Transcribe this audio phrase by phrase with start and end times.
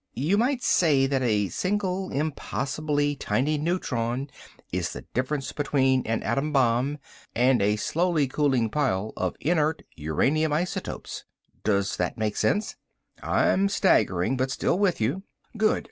[0.15, 4.31] You might say that a single, impossibly tiny, neutron
[4.71, 6.97] is the difference between an atom bomb
[7.35, 11.25] and a slowly cooling pile of inert uranium isotopes.
[11.63, 12.75] Does that make sense?"
[13.21, 15.21] "I'm staggering, but still with you."
[15.55, 15.79] "Good.